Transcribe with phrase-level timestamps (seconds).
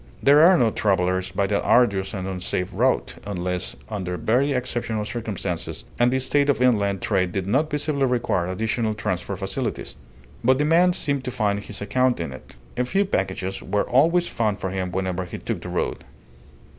[0.23, 5.83] There are no travellers by that arduous and unsafe route unless under very exceptional circumstances,
[5.99, 9.95] and the state of inland trade did not visibly require additional transport facilities;
[10.43, 12.57] but the man seemed to find his account in it.
[12.77, 16.03] A few packages were always found for him whenever he took the road.